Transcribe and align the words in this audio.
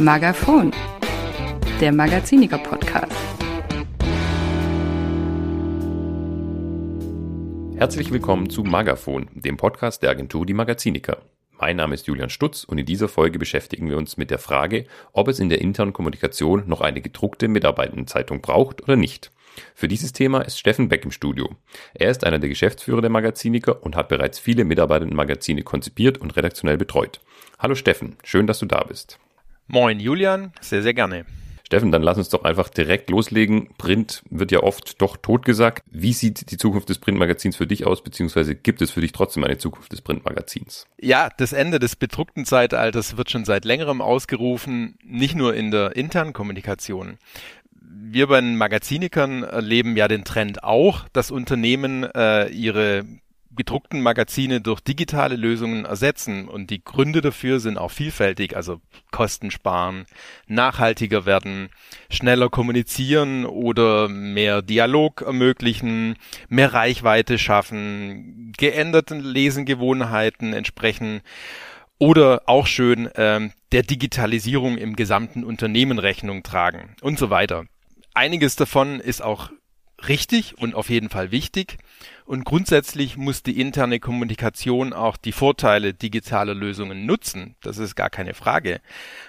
Magaphon, 0.00 0.72
der 1.78 1.92
Magaziniker 1.92 2.56
Podcast. 2.56 3.12
Herzlich 7.76 8.10
willkommen 8.10 8.48
zu 8.48 8.64
Magaphon, 8.64 9.28
dem 9.34 9.58
Podcast 9.58 10.02
der 10.02 10.08
Agentur 10.08 10.46
Die 10.46 10.54
Magaziniker. 10.54 11.18
Mein 11.58 11.76
Name 11.76 11.96
ist 11.96 12.06
Julian 12.06 12.30
Stutz 12.30 12.64
und 12.64 12.78
in 12.78 12.86
dieser 12.86 13.08
Folge 13.08 13.38
beschäftigen 13.38 13.90
wir 13.90 13.98
uns 13.98 14.16
mit 14.16 14.30
der 14.30 14.38
Frage, 14.38 14.86
ob 15.12 15.28
es 15.28 15.38
in 15.38 15.50
der 15.50 15.60
internen 15.60 15.92
Kommunikation 15.92 16.66
noch 16.66 16.80
eine 16.80 17.02
gedruckte 17.02 17.48
Mitarbeitendenzeitung 17.48 18.40
braucht 18.40 18.82
oder 18.82 18.96
nicht. 18.96 19.30
Für 19.74 19.86
dieses 19.86 20.14
Thema 20.14 20.40
ist 20.40 20.58
Steffen 20.58 20.88
Beck 20.88 21.04
im 21.04 21.10
Studio. 21.10 21.50
Er 21.92 22.10
ist 22.10 22.24
einer 22.24 22.38
der 22.38 22.48
Geschäftsführer 22.48 23.02
der 23.02 23.10
Magaziniker 23.10 23.82
und 23.82 23.96
hat 23.96 24.08
bereits 24.08 24.38
viele 24.38 24.64
Mitarbeitendenmagazine 24.64 25.62
konzipiert 25.62 26.16
und 26.16 26.38
redaktionell 26.38 26.78
betreut. 26.78 27.20
Hallo 27.58 27.74
Steffen, 27.74 28.16
schön, 28.24 28.46
dass 28.46 28.60
du 28.60 28.64
da 28.64 28.82
bist. 28.82 29.18
Moin 29.72 30.00
Julian, 30.00 30.52
sehr, 30.60 30.82
sehr 30.82 30.94
gerne. 30.94 31.24
Steffen, 31.64 31.92
dann 31.92 32.02
lass 32.02 32.18
uns 32.18 32.28
doch 32.28 32.42
einfach 32.42 32.68
direkt 32.70 33.08
loslegen. 33.08 33.68
Print 33.78 34.24
wird 34.28 34.50
ja 34.50 34.64
oft 34.64 35.00
doch 35.00 35.16
totgesagt. 35.16 35.84
Wie 35.88 36.12
sieht 36.12 36.50
die 36.50 36.56
Zukunft 36.56 36.88
des 36.88 36.98
Printmagazins 36.98 37.54
für 37.54 37.68
dich 37.68 37.86
aus, 37.86 38.02
beziehungsweise 38.02 38.56
gibt 38.56 38.82
es 38.82 38.90
für 38.90 39.00
dich 39.00 39.12
trotzdem 39.12 39.44
eine 39.44 39.58
Zukunft 39.58 39.92
des 39.92 40.00
Printmagazins? 40.00 40.88
Ja, 41.00 41.28
das 41.36 41.52
Ende 41.52 41.78
des 41.78 41.94
bedruckten 41.94 42.44
Zeitalters 42.44 43.16
wird 43.16 43.30
schon 43.30 43.44
seit 43.44 43.64
längerem 43.64 44.00
ausgerufen, 44.00 44.98
nicht 45.04 45.36
nur 45.36 45.54
in 45.54 45.70
der 45.70 45.94
internen 45.94 46.32
Kommunikation 46.32 47.18
wir 48.02 48.28
bei 48.28 48.40
den 48.40 48.56
Magazinikern 48.56 49.42
erleben 49.42 49.96
ja 49.96 50.08
den 50.08 50.24
Trend 50.24 50.64
auch, 50.64 51.08
dass 51.12 51.30
Unternehmen 51.30 52.04
äh, 52.04 52.48
ihre 52.48 53.04
gedruckten 53.50 54.00
Magazine 54.00 54.60
durch 54.60 54.80
digitale 54.80 55.36
Lösungen 55.36 55.84
ersetzen. 55.84 56.48
Und 56.48 56.70
die 56.70 56.82
Gründe 56.82 57.20
dafür 57.20 57.60
sind 57.60 57.78
auch 57.78 57.90
vielfältig, 57.90 58.56
also 58.56 58.80
Kosten 59.10 59.50
sparen, 59.50 60.06
nachhaltiger 60.46 61.26
werden, 61.26 61.70
schneller 62.10 62.48
kommunizieren 62.48 63.44
oder 63.44 64.08
mehr 64.08 64.62
Dialog 64.62 65.22
ermöglichen, 65.22 66.16
mehr 66.48 66.72
Reichweite 66.72 67.38
schaffen, 67.38 68.52
geänderten 68.56 69.20
Lesengewohnheiten 69.20 70.52
entsprechen 70.52 71.22
oder 71.98 72.42
auch 72.46 72.66
schön 72.66 73.10
ähm, 73.14 73.52
der 73.72 73.82
Digitalisierung 73.82 74.78
im 74.78 74.96
gesamten 74.96 75.44
Unternehmen 75.44 75.98
Rechnung 75.98 76.42
tragen 76.42 76.96
und 77.02 77.18
so 77.18 77.30
weiter. 77.30 77.66
Einiges 78.14 78.56
davon 78.56 79.00
ist 79.00 79.22
auch 79.22 79.50
richtig 80.08 80.58
und 80.58 80.74
auf 80.74 80.90
jeden 80.90 81.08
Fall 81.08 81.30
wichtig. 81.30 81.78
Und 82.24 82.44
grundsätzlich 82.44 83.16
muss 83.16 83.42
die 83.42 83.60
interne 83.60 83.98
Kommunikation 83.98 84.92
auch 84.92 85.16
die 85.16 85.32
Vorteile 85.32 85.94
digitaler 85.94 86.54
Lösungen 86.54 87.06
nutzen. 87.06 87.56
Das 87.60 87.78
ist 87.78 87.96
gar 87.96 88.10
keine 88.10 88.34
Frage. 88.34 88.80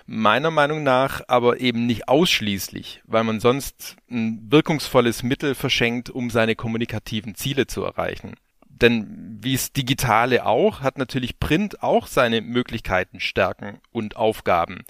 Meiner 0.05 0.51
Meinung 0.51 0.83
nach 0.83 1.21
aber 1.27 1.59
eben 1.59 1.85
nicht 1.85 2.07
ausschließlich, 2.07 3.01
weil 3.05 3.23
man 3.23 3.39
sonst 3.39 3.95
ein 4.09 4.51
wirkungsvolles 4.51 5.23
Mittel 5.23 5.55
verschenkt, 5.55 6.09
um 6.09 6.29
seine 6.29 6.55
kommunikativen 6.55 7.35
Ziele 7.35 7.65
zu 7.67 7.83
erreichen. 7.83 8.35
Denn 8.67 9.39
wie 9.41 9.53
es 9.53 9.73
Digitale 9.73 10.45
auch, 10.45 10.81
hat 10.81 10.97
natürlich 10.97 11.39
Print 11.39 11.83
auch 11.83 12.07
seine 12.07 12.41
Möglichkeiten, 12.41 13.19
Stärken 13.19 13.79
und 13.91 14.15
Aufgaben. 14.15 14.83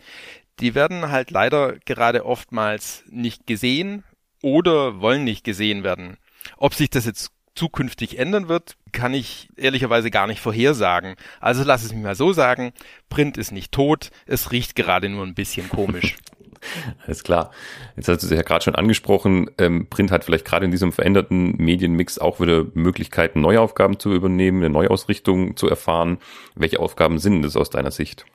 Die 0.60 0.76
werden 0.76 1.10
halt 1.10 1.32
leider 1.32 1.78
gerade 1.86 2.26
oftmals 2.26 3.04
nicht 3.10 3.48
gesehen, 3.48 4.04
oder 4.42 5.02
wollen 5.02 5.24
nicht 5.24 5.44
gesehen 5.44 5.84
werden. 5.84 6.18
Ob 6.58 6.74
sich 6.74 6.90
das 6.90 7.06
jetzt 7.06 7.32
zukünftig 7.56 8.18
ändern 8.18 8.48
wird, 8.48 8.76
kann 8.92 9.14
ich 9.14 9.50
ehrlicherweise 9.58 10.10
gar 10.10 10.28
nicht 10.28 10.40
vorhersagen. 10.40 11.16
Also 11.40 11.64
lass 11.64 11.84
es 11.84 11.94
mich 11.94 12.02
mal 12.04 12.16
so 12.16 12.34
sagen, 12.34 12.74
Print 13.10 13.38
ist 13.38 13.52
nicht 13.52 13.72
tot, 13.72 14.12
es 14.26 14.52
riecht 14.52 14.76
gerade 14.76 15.10
nur 15.10 15.26
ein 15.26 15.36
bisschen 15.36 15.70
komisch. 15.70 16.18
Alles 17.06 17.24
klar. 17.24 17.52
Jetzt 17.96 18.08
hast 18.08 18.22
du 18.22 18.28
es 18.28 18.34
ja 18.34 18.44
gerade 18.44 18.64
schon 18.64 18.76
angesprochen, 18.76 19.50
ähm, 19.58 19.88
Print 19.90 20.12
hat 20.12 20.24
vielleicht 20.24 20.46
gerade 20.46 20.66
in 20.66 20.72
diesem 20.72 20.92
veränderten 20.92 21.58
Medienmix 21.58 22.20
auch 22.20 22.40
wieder 22.40 22.66
Möglichkeiten, 22.74 23.42
neue 23.42 23.60
Aufgaben 23.60 24.00
zu 24.00 24.14
übernehmen, 24.14 24.60
eine 24.60 24.70
Neuausrichtung 24.70 25.58
zu 25.58 25.68
erfahren. 25.68 26.20
Welche 26.56 26.80
Aufgaben 26.80 27.20
sind 27.20 27.42
das 27.42 27.58
aus 27.58 27.70
deiner 27.70 27.92
Sicht? 27.92 28.26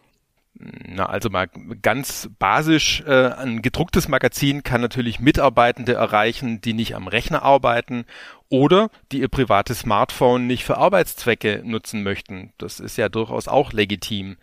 Na, 0.58 1.06
also 1.06 1.28
mal 1.28 1.48
ganz 1.82 2.30
basisch, 2.38 3.02
äh, 3.06 3.32
ein 3.32 3.60
gedrucktes 3.60 4.08
Magazin 4.08 4.62
kann 4.62 4.80
natürlich 4.80 5.20
Mitarbeitende 5.20 5.92
erreichen, 5.92 6.62
die 6.62 6.72
nicht 6.72 6.94
am 6.94 7.08
Rechner 7.08 7.42
arbeiten 7.42 8.06
oder 8.48 8.90
die 9.12 9.20
ihr 9.20 9.28
privates 9.28 9.80
Smartphone 9.80 10.46
nicht 10.46 10.64
für 10.64 10.78
Arbeitszwecke 10.78 11.62
nutzen 11.64 12.02
möchten. 12.02 12.52
Das 12.56 12.80
ist 12.80 12.96
ja 12.96 13.10
durchaus 13.10 13.48
auch 13.48 13.72
legitim. 13.72 14.36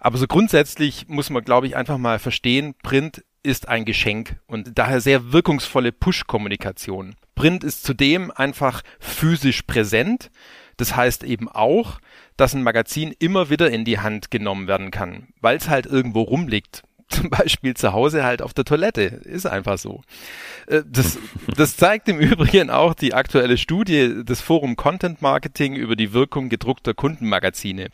Aber 0.00 0.18
so 0.18 0.26
grundsätzlich 0.26 1.06
muss 1.08 1.30
man, 1.30 1.44
glaube 1.44 1.68
ich, 1.68 1.76
einfach 1.76 1.98
mal 1.98 2.18
verstehen, 2.18 2.74
Print 2.82 3.22
ist 3.42 3.68
ein 3.68 3.84
Geschenk 3.84 4.36
und 4.46 4.76
daher 4.76 5.00
sehr 5.00 5.32
wirkungsvolle 5.32 5.92
Push-Kommunikation. 5.92 7.14
Print 7.34 7.64
ist 7.64 7.84
zudem 7.84 8.30
einfach 8.30 8.82
physisch 8.98 9.62
präsent. 9.62 10.30
Das 10.80 10.96
heißt 10.96 11.24
eben 11.24 11.46
auch, 11.50 12.00
dass 12.38 12.54
ein 12.54 12.62
Magazin 12.62 13.14
immer 13.18 13.50
wieder 13.50 13.70
in 13.70 13.84
die 13.84 13.98
Hand 13.98 14.30
genommen 14.30 14.66
werden 14.66 14.90
kann, 14.90 15.28
weil 15.42 15.58
es 15.58 15.68
halt 15.68 15.84
irgendwo 15.84 16.22
rumliegt. 16.22 16.84
Zum 17.10 17.28
Beispiel 17.28 17.74
zu 17.74 17.92
Hause 17.92 18.24
halt 18.24 18.40
auf 18.40 18.54
der 18.54 18.64
Toilette. 18.64 19.02
Ist 19.02 19.44
einfach 19.44 19.76
so. 19.76 20.00
Äh, 20.68 20.82
das, 20.86 21.18
das 21.54 21.76
zeigt 21.76 22.08
im 22.08 22.18
Übrigen 22.18 22.70
auch 22.70 22.94
die 22.94 23.12
aktuelle 23.12 23.58
Studie 23.58 24.24
des 24.24 24.40
Forum 24.40 24.76
Content 24.76 25.20
Marketing 25.20 25.74
über 25.76 25.96
die 25.96 26.14
Wirkung 26.14 26.48
gedruckter 26.48 26.94
Kundenmagazine. 26.94 27.88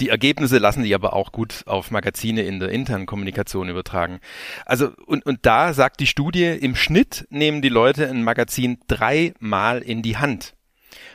Die 0.00 0.10
Ergebnisse 0.10 0.58
lassen 0.58 0.82
sich 0.82 0.94
aber 0.94 1.14
auch 1.14 1.32
gut 1.32 1.62
auf 1.64 1.90
Magazine 1.90 2.42
in 2.42 2.60
der 2.60 2.68
internen 2.70 3.06
Kommunikation 3.06 3.70
übertragen. 3.70 4.20
Also, 4.66 4.90
und, 5.06 5.24
und 5.24 5.46
da 5.46 5.72
sagt 5.72 6.00
die 6.00 6.06
Studie, 6.06 6.44
im 6.44 6.76
Schnitt 6.76 7.26
nehmen 7.30 7.62
die 7.62 7.68
Leute 7.70 8.06
ein 8.06 8.22
Magazin 8.22 8.80
dreimal 8.86 9.80
in 9.80 10.02
die 10.02 10.18
Hand. 10.18 10.54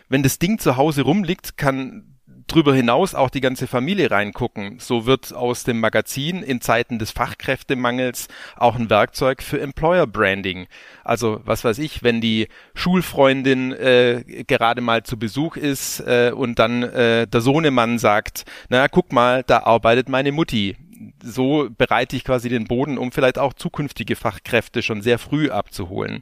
Wenn 0.09 0.23
das 0.23 0.39
Ding 0.39 0.59
zu 0.59 0.77
Hause 0.77 1.03
rumliegt, 1.03 1.57
kann 1.57 2.15
drüber 2.47 2.75
hinaus 2.75 3.15
auch 3.15 3.29
die 3.29 3.41
ganze 3.41 3.67
Familie 3.67 4.11
reingucken. 4.11 4.77
So 4.79 5.05
wird 5.05 5.33
aus 5.33 5.63
dem 5.63 5.79
Magazin 5.79 6.43
in 6.43 6.61
Zeiten 6.61 6.99
des 6.99 7.11
Fachkräftemangels 7.11 8.27
auch 8.55 8.75
ein 8.75 8.89
Werkzeug 8.89 9.41
für 9.41 9.59
Employer 9.59 10.07
Branding. 10.07 10.67
Also 11.03 11.41
was 11.43 11.63
weiß 11.63 11.79
ich, 11.79 12.03
wenn 12.03 12.21
die 12.21 12.47
Schulfreundin 12.73 13.71
äh, 13.71 14.43
gerade 14.47 14.81
mal 14.81 15.03
zu 15.03 15.17
Besuch 15.17 15.57
ist 15.57 16.01
äh, 16.01 16.31
und 16.35 16.59
dann 16.59 16.83
äh, 16.83 17.27
der 17.27 17.41
Sohnemann 17.41 17.97
sagt, 17.97 18.45
na 18.69 18.87
guck 18.87 19.11
mal, 19.11 19.43
da 19.43 19.63
arbeitet 19.63 20.09
meine 20.09 20.31
Mutti 20.31 20.77
so 21.23 21.69
bereite 21.77 22.15
ich 22.15 22.23
quasi 22.23 22.49
den 22.49 22.65
Boden, 22.65 22.97
um 22.97 23.11
vielleicht 23.11 23.37
auch 23.37 23.53
zukünftige 23.53 24.15
Fachkräfte 24.15 24.81
schon 24.81 25.01
sehr 25.01 25.19
früh 25.19 25.49
abzuholen. 25.49 26.21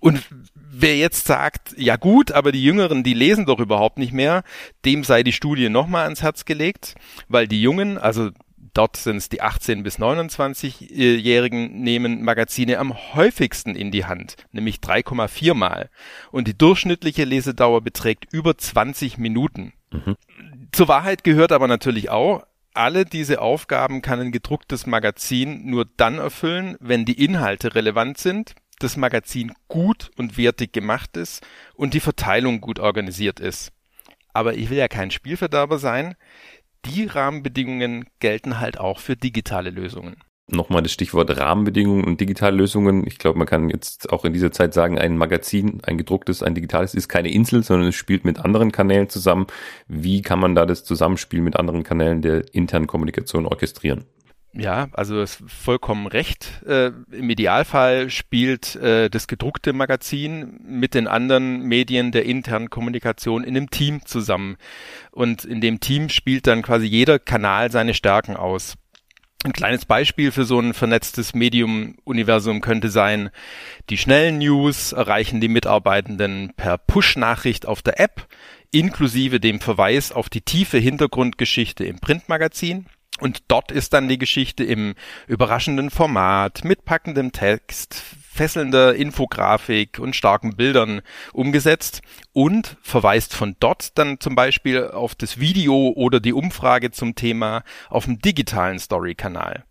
Und 0.00 0.22
wer 0.54 0.96
jetzt 0.96 1.26
sagt, 1.26 1.74
ja 1.76 1.96
gut, 1.96 2.32
aber 2.32 2.52
die 2.52 2.62
Jüngeren, 2.62 3.02
die 3.02 3.14
lesen 3.14 3.46
doch 3.46 3.58
überhaupt 3.58 3.98
nicht 3.98 4.12
mehr, 4.12 4.42
dem 4.84 5.04
sei 5.04 5.22
die 5.22 5.32
Studie 5.32 5.68
nochmal 5.68 6.04
ans 6.04 6.22
Herz 6.22 6.44
gelegt, 6.44 6.94
weil 7.28 7.48
die 7.48 7.62
Jungen, 7.62 7.98
also 7.98 8.30
dort 8.76 8.96
sind 8.96 9.16
es 9.16 9.28
die 9.28 9.40
18 9.40 9.82
bis 9.82 9.98
29-Jährigen, 9.98 11.80
nehmen 11.80 12.22
Magazine 12.22 12.78
am 12.78 12.94
häufigsten 13.14 13.74
in 13.74 13.90
die 13.90 14.04
Hand, 14.04 14.36
nämlich 14.52 14.76
3,4 14.76 15.54
Mal. 15.54 15.88
Und 16.30 16.48
die 16.48 16.56
durchschnittliche 16.56 17.24
Lesedauer 17.24 17.80
beträgt 17.80 18.26
über 18.32 18.56
20 18.56 19.18
Minuten. 19.18 19.72
Mhm. 19.90 20.16
Zur 20.72 20.88
Wahrheit 20.88 21.24
gehört 21.24 21.52
aber 21.52 21.68
natürlich 21.68 22.10
auch, 22.10 22.42
alle 22.76 23.04
diese 23.04 23.40
Aufgaben 23.40 24.02
kann 24.02 24.20
ein 24.20 24.32
gedrucktes 24.32 24.86
Magazin 24.86 25.66
nur 25.66 25.86
dann 25.96 26.18
erfüllen, 26.18 26.76
wenn 26.80 27.04
die 27.04 27.24
Inhalte 27.24 27.74
relevant 27.74 28.18
sind, 28.18 28.54
das 28.78 28.96
Magazin 28.96 29.52
gut 29.68 30.10
und 30.16 30.36
wertig 30.36 30.72
gemacht 30.72 31.16
ist 31.16 31.46
und 31.74 31.94
die 31.94 32.00
Verteilung 32.00 32.60
gut 32.60 32.78
organisiert 32.78 33.40
ist. 33.40 33.72
Aber 34.32 34.54
ich 34.54 34.68
will 34.68 34.78
ja 34.78 34.88
kein 34.88 35.10
Spielverderber 35.10 35.78
sein. 35.78 36.14
Die 36.84 37.06
Rahmenbedingungen 37.06 38.04
gelten 38.20 38.60
halt 38.60 38.78
auch 38.78 39.00
für 39.00 39.16
digitale 39.16 39.70
Lösungen. 39.70 40.16
Nochmal 40.48 40.82
das 40.82 40.92
Stichwort 40.92 41.36
Rahmenbedingungen 41.36 42.04
und 42.04 42.20
digitale 42.20 42.56
Lösungen. 42.56 43.04
Ich 43.04 43.18
glaube, 43.18 43.36
man 43.36 43.48
kann 43.48 43.68
jetzt 43.68 44.10
auch 44.12 44.24
in 44.24 44.32
dieser 44.32 44.52
Zeit 44.52 44.74
sagen, 44.74 44.96
ein 44.96 45.16
Magazin, 45.16 45.80
ein 45.82 45.98
gedrucktes, 45.98 46.44
ein 46.44 46.54
digitales 46.54 46.94
ist 46.94 47.08
keine 47.08 47.32
Insel, 47.32 47.64
sondern 47.64 47.88
es 47.88 47.96
spielt 47.96 48.24
mit 48.24 48.38
anderen 48.38 48.70
Kanälen 48.70 49.08
zusammen. 49.08 49.48
Wie 49.88 50.22
kann 50.22 50.38
man 50.38 50.54
da 50.54 50.64
das 50.64 50.84
Zusammenspiel 50.84 51.40
mit 51.40 51.56
anderen 51.56 51.82
Kanälen 51.82 52.22
der 52.22 52.54
internen 52.54 52.86
Kommunikation 52.86 53.44
orchestrieren? 53.44 54.04
Ja, 54.58 54.88
also 54.92 55.20
ist 55.20 55.42
vollkommen 55.46 56.06
recht. 56.06 56.62
Äh, 56.66 56.92
Im 57.10 57.28
Idealfall 57.28 58.08
spielt 58.08 58.74
äh, 58.76 59.10
das 59.10 59.26
gedruckte 59.26 59.74
Magazin 59.74 60.58
mit 60.64 60.94
den 60.94 61.08
anderen 61.08 61.62
Medien 61.62 62.10
der 62.10 62.24
internen 62.24 62.70
Kommunikation 62.70 63.44
in 63.44 63.54
einem 63.54 63.68
Team 63.68 64.06
zusammen. 64.06 64.56
Und 65.10 65.44
in 65.44 65.60
dem 65.60 65.80
Team 65.80 66.08
spielt 66.08 66.46
dann 66.46 66.62
quasi 66.62 66.86
jeder 66.86 67.18
Kanal 67.18 67.70
seine 67.70 67.92
Stärken 67.92 68.36
aus. 68.36 68.76
Ein 69.46 69.52
kleines 69.52 69.84
Beispiel 69.84 70.32
für 70.32 70.44
so 70.44 70.58
ein 70.58 70.74
vernetztes 70.74 71.32
Medium-Universum 71.32 72.60
könnte 72.60 72.88
sein, 72.88 73.30
die 73.90 73.96
schnellen 73.96 74.38
News 74.38 74.90
erreichen 74.90 75.40
die 75.40 75.46
Mitarbeitenden 75.46 76.52
per 76.56 76.78
Push-Nachricht 76.78 77.64
auf 77.64 77.80
der 77.80 78.00
App, 78.00 78.26
inklusive 78.72 79.38
dem 79.38 79.60
Verweis 79.60 80.10
auf 80.10 80.28
die 80.28 80.40
tiefe 80.40 80.78
Hintergrundgeschichte 80.78 81.84
im 81.84 82.00
Printmagazin. 82.00 82.86
Und 83.20 83.44
dort 83.46 83.70
ist 83.70 83.92
dann 83.92 84.08
die 84.08 84.18
Geschichte 84.18 84.64
im 84.64 84.96
überraschenden 85.28 85.90
Format, 85.90 86.64
mit 86.64 86.84
packendem 86.84 87.30
Text, 87.30 88.02
fesselnder 88.36 88.94
Infografik 88.94 89.98
und 89.98 90.14
starken 90.14 90.56
Bildern 90.56 91.00
umgesetzt 91.32 92.02
und 92.32 92.76
verweist 92.82 93.34
von 93.34 93.56
dort 93.58 93.98
dann 93.98 94.20
zum 94.20 94.34
Beispiel 94.34 94.84
auf 94.86 95.14
das 95.14 95.40
Video 95.40 95.92
oder 95.96 96.20
die 96.20 96.32
Umfrage 96.32 96.90
zum 96.90 97.14
Thema 97.14 97.64
auf 97.88 98.04
dem 98.04 98.20
digitalen 98.20 98.78
Story-Kanal. 98.78 99.64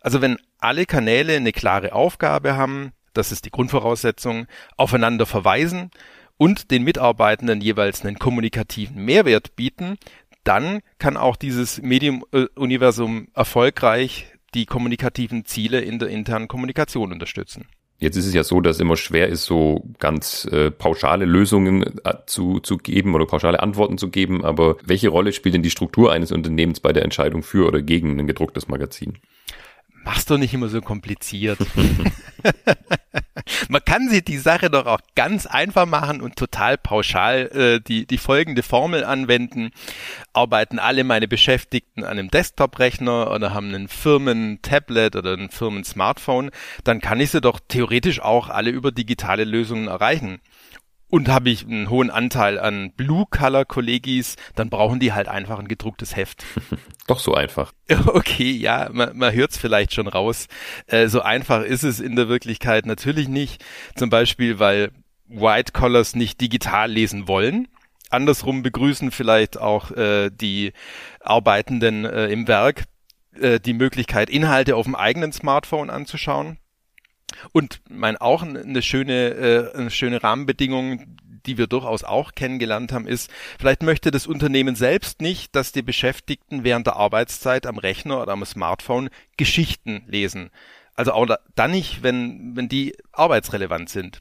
Also 0.00 0.22
wenn 0.22 0.38
alle 0.58 0.86
Kanäle 0.86 1.36
eine 1.36 1.52
klare 1.52 1.92
Aufgabe 1.92 2.56
haben, 2.56 2.92
das 3.12 3.32
ist 3.32 3.44
die 3.44 3.50
Grundvoraussetzung, 3.50 4.46
aufeinander 4.76 5.26
verweisen 5.26 5.90
und 6.36 6.70
den 6.70 6.84
Mitarbeitenden 6.84 7.60
jeweils 7.60 8.04
einen 8.04 8.18
kommunikativen 8.18 9.04
Mehrwert 9.04 9.56
bieten, 9.56 9.98
dann 10.44 10.80
kann 10.98 11.16
auch 11.16 11.36
dieses 11.36 11.82
Medium-Universum 11.82 13.28
erfolgreich 13.34 14.32
die 14.54 14.66
kommunikativen 14.66 15.44
Ziele 15.44 15.80
in 15.80 15.98
der 15.98 16.08
internen 16.08 16.48
Kommunikation 16.48 17.12
unterstützen. 17.12 17.66
Jetzt 18.00 18.16
ist 18.16 18.26
es 18.26 18.34
ja 18.34 18.44
so, 18.44 18.60
dass 18.60 18.76
es 18.76 18.80
immer 18.80 18.96
schwer 18.96 19.28
ist, 19.28 19.44
so 19.44 19.84
ganz 19.98 20.44
äh, 20.52 20.70
pauschale 20.70 21.24
Lösungen 21.24 21.98
äh, 22.04 22.14
zu, 22.26 22.60
zu 22.60 22.78
geben 22.78 23.14
oder 23.16 23.26
pauschale 23.26 23.60
Antworten 23.60 23.98
zu 23.98 24.08
geben. 24.08 24.44
Aber 24.44 24.76
welche 24.84 25.08
Rolle 25.08 25.32
spielt 25.32 25.56
denn 25.56 25.64
die 25.64 25.70
Struktur 25.70 26.12
eines 26.12 26.30
Unternehmens 26.30 26.78
bei 26.78 26.92
der 26.92 27.02
Entscheidung 27.02 27.42
für 27.42 27.66
oder 27.66 27.82
gegen 27.82 28.20
ein 28.20 28.28
gedrucktes 28.28 28.68
Magazin? 28.68 29.18
Mach's 30.04 30.24
doch 30.26 30.38
nicht 30.38 30.54
immer 30.54 30.68
so 30.68 30.80
kompliziert. 30.80 31.58
Man 33.68 33.84
kann 33.84 34.08
sich 34.08 34.24
die 34.24 34.38
Sache 34.38 34.70
doch 34.70 34.86
auch 34.86 35.00
ganz 35.14 35.46
einfach 35.46 35.86
machen 35.86 36.20
und 36.20 36.36
total 36.36 36.78
pauschal 36.78 37.46
äh, 37.52 37.80
die, 37.80 38.06
die 38.06 38.18
folgende 38.18 38.62
Formel 38.62 39.04
anwenden. 39.04 39.70
Arbeiten 40.32 40.78
alle 40.78 41.04
meine 41.04 41.28
Beschäftigten 41.28 42.04
an 42.04 42.10
einem 42.18 42.30
Desktop-Rechner 42.30 43.30
oder 43.30 43.54
haben 43.54 43.68
einen 43.68 43.88
Firmen-Tablet 43.88 45.16
oder 45.16 45.34
ein 45.34 45.50
Firmen-Smartphone, 45.50 46.50
dann 46.84 47.00
kann 47.00 47.20
ich 47.20 47.30
sie 47.30 47.40
doch 47.40 47.60
theoretisch 47.66 48.20
auch 48.20 48.48
alle 48.48 48.70
über 48.70 48.92
digitale 48.92 49.44
Lösungen 49.44 49.88
erreichen 49.88 50.40
und 51.10 51.28
habe 51.28 51.50
ich 51.50 51.64
einen 51.64 51.90
hohen 51.90 52.10
Anteil 52.10 52.58
an 52.58 52.92
Blue-Color-Kollegis, 52.92 54.36
dann 54.54 54.70
brauchen 54.70 55.00
die 55.00 55.12
halt 55.12 55.28
einfach 55.28 55.58
ein 55.58 55.68
gedrucktes 55.68 56.16
Heft. 56.16 56.44
Doch 57.06 57.18
so 57.18 57.34
einfach. 57.34 57.72
Okay, 58.06 58.50
ja, 58.50 58.88
man, 58.92 59.16
man 59.16 59.32
hört 59.34 59.52
es 59.52 59.58
vielleicht 59.58 59.94
schon 59.94 60.08
raus. 60.08 60.46
Äh, 60.86 61.08
so 61.08 61.20
einfach 61.20 61.62
ist 61.62 61.82
es 61.82 62.00
in 62.00 62.16
der 62.16 62.28
Wirklichkeit 62.28 62.86
natürlich 62.86 63.28
nicht. 63.28 63.64
Zum 63.96 64.10
Beispiel, 64.10 64.58
weil 64.58 64.90
White 65.26 65.72
Collars 65.72 66.14
nicht 66.14 66.40
digital 66.40 66.90
lesen 66.90 67.28
wollen. 67.28 67.68
Andersrum 68.10 68.62
begrüßen 68.62 69.10
vielleicht 69.10 69.58
auch 69.58 69.90
äh, 69.90 70.30
die 70.30 70.72
Arbeitenden 71.20 72.04
äh, 72.04 72.26
im 72.28 72.48
Werk 72.48 72.84
äh, 73.38 73.60
die 73.60 73.74
Möglichkeit, 73.74 74.30
Inhalte 74.30 74.76
auf 74.76 74.84
dem 74.86 74.94
eigenen 74.94 75.32
Smartphone 75.32 75.90
anzuschauen. 75.90 76.58
Und 77.52 77.80
mein 77.88 78.16
auch 78.16 78.42
eine 78.42 78.82
schöne, 78.82 79.28
äh, 79.30 79.76
eine 79.76 79.90
schöne 79.90 80.22
Rahmenbedingung, 80.22 81.16
die 81.46 81.58
wir 81.58 81.66
durchaus 81.66 82.04
auch 82.04 82.32
kennengelernt 82.34 82.92
haben, 82.92 83.06
ist, 83.06 83.30
vielleicht 83.58 83.82
möchte 83.82 84.10
das 84.10 84.26
Unternehmen 84.26 84.76
selbst 84.76 85.20
nicht, 85.20 85.54
dass 85.54 85.72
die 85.72 85.82
Beschäftigten 85.82 86.64
während 86.64 86.86
der 86.86 86.96
Arbeitszeit 86.96 87.66
am 87.66 87.78
Rechner 87.78 88.22
oder 88.22 88.32
am 88.32 88.44
Smartphone 88.44 89.08
Geschichten 89.36 90.04
lesen. 90.06 90.50
Also 90.94 91.12
auch 91.12 91.26
dann 91.54 91.70
nicht, 91.70 92.02
wenn, 92.02 92.56
wenn 92.56 92.68
die 92.68 92.94
arbeitsrelevant 93.12 93.88
sind. 93.88 94.20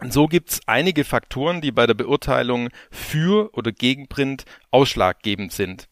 Und 0.00 0.12
so 0.12 0.26
gibt's 0.26 0.60
einige 0.66 1.04
Faktoren, 1.04 1.60
die 1.60 1.72
bei 1.72 1.86
der 1.86 1.94
Beurteilung 1.94 2.68
für 2.90 3.54
oder 3.54 3.72
gegen 3.72 4.08
Print 4.08 4.44
ausschlaggebend 4.70 5.52
sind. 5.52 5.88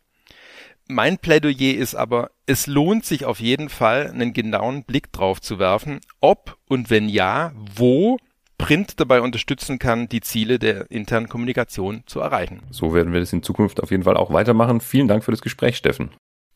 Mein 0.94 1.16
Plädoyer 1.16 1.74
ist 1.74 1.94
aber, 1.94 2.32
es 2.44 2.66
lohnt 2.66 3.06
sich 3.06 3.24
auf 3.24 3.40
jeden 3.40 3.70
Fall, 3.70 4.10
einen 4.10 4.34
genauen 4.34 4.84
Blick 4.84 5.10
drauf 5.10 5.40
zu 5.40 5.58
werfen, 5.58 6.00
ob 6.20 6.58
und 6.68 6.90
wenn 6.90 7.08
ja, 7.08 7.52
wo 7.74 8.18
Print 8.58 9.00
dabei 9.00 9.22
unterstützen 9.22 9.78
kann, 9.78 10.10
die 10.10 10.20
Ziele 10.20 10.58
der 10.58 10.90
internen 10.90 11.30
Kommunikation 11.30 12.02
zu 12.04 12.20
erreichen. 12.20 12.60
So 12.70 12.92
werden 12.92 13.14
wir 13.14 13.20
das 13.20 13.32
in 13.32 13.42
Zukunft 13.42 13.82
auf 13.82 13.90
jeden 13.90 14.02
Fall 14.02 14.18
auch 14.18 14.34
weitermachen. 14.34 14.82
Vielen 14.82 15.08
Dank 15.08 15.24
für 15.24 15.30
das 15.30 15.40
Gespräch, 15.40 15.78
Steffen. 15.78 16.10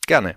Gerne. 0.06 0.36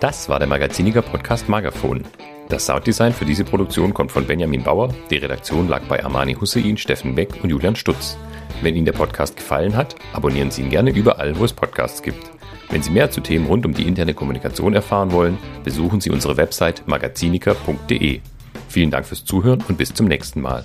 Das 0.00 0.30
war 0.30 0.38
der 0.38 0.48
Magaziniger 0.48 1.02
Podcast 1.02 1.50
Magaphon. 1.50 2.02
Das 2.48 2.64
Sounddesign 2.64 3.12
für 3.12 3.26
diese 3.26 3.44
Produktion 3.44 3.92
kommt 3.92 4.10
von 4.10 4.26
Benjamin 4.26 4.62
Bauer. 4.62 4.94
Die 5.10 5.18
Redaktion 5.18 5.68
lag 5.68 5.82
bei 5.82 6.02
Armani 6.02 6.32
Hussein, 6.32 6.78
Steffen 6.78 7.14
Beck 7.14 7.44
und 7.44 7.50
Julian 7.50 7.76
Stutz. 7.76 8.16
Wenn 8.60 8.74
Ihnen 8.74 8.86
der 8.86 8.92
Podcast 8.92 9.36
gefallen 9.36 9.76
hat, 9.76 9.94
abonnieren 10.12 10.50
Sie 10.50 10.62
ihn 10.62 10.70
gerne 10.70 10.90
überall, 10.90 11.38
wo 11.38 11.44
es 11.44 11.52
Podcasts 11.52 12.02
gibt. 12.02 12.30
Wenn 12.70 12.82
Sie 12.82 12.90
mehr 12.90 13.10
zu 13.10 13.20
Themen 13.20 13.46
rund 13.46 13.64
um 13.64 13.72
die 13.72 13.86
interne 13.86 14.14
Kommunikation 14.14 14.74
erfahren 14.74 15.12
wollen, 15.12 15.38
besuchen 15.64 16.00
Sie 16.00 16.10
unsere 16.10 16.36
Website 16.36 16.82
magaziniker.de. 16.86 18.20
Vielen 18.68 18.90
Dank 18.90 19.06
fürs 19.06 19.24
Zuhören 19.24 19.62
und 19.68 19.78
bis 19.78 19.94
zum 19.94 20.06
nächsten 20.06 20.40
Mal. 20.40 20.64